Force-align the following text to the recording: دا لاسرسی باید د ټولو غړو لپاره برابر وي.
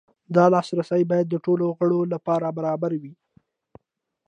دا 0.35 0.45
لاسرسی 0.53 1.03
باید 1.11 1.27
د 1.29 1.35
ټولو 1.45 1.65
غړو 1.77 1.99
لپاره 2.13 2.47
برابر 2.57 2.91
وي. 3.01 3.13